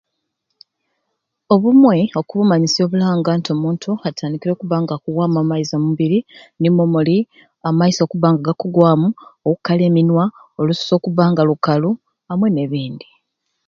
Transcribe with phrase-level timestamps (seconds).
[1.53, 4.51] Obumwei oku bumanyisyo obulanga nti omuntu atandikire
[4.97, 6.19] okuwamu amaizi omu mubiri
[6.61, 7.17] nimwo muli
[7.67, 9.07] amaiso okuba nga gakugwamu
[9.47, 10.23] okukala eminwa
[10.67, 11.91] lususu okuba nga lukalu
[12.31, 13.07] amwei ne bindi